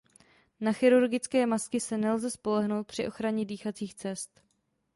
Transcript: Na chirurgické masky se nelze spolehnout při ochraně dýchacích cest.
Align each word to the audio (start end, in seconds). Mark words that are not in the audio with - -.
Na 0.59 0.71
chirurgické 0.73 1.45
masky 1.45 1.79
se 1.79 1.97
nelze 1.97 2.31
spolehnout 2.31 2.87
při 2.87 3.07
ochraně 3.07 3.45
dýchacích 3.45 3.95
cest. 3.95 4.41